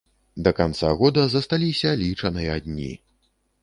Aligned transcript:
Да 0.47 0.53
канца 0.59 0.93
года 1.03 1.27
засталіся 1.35 1.95
лічаныя 2.03 2.61
дні. 2.69 2.93